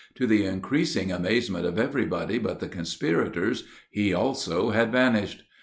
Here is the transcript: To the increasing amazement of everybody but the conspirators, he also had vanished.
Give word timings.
To 0.15 0.25
the 0.25 0.45
increasing 0.45 1.11
amazement 1.11 1.63
of 1.63 1.77
everybody 1.77 2.39
but 2.39 2.59
the 2.59 2.67
conspirators, 2.67 3.65
he 3.91 4.13
also 4.15 4.71
had 4.71 4.91
vanished. 4.91 5.43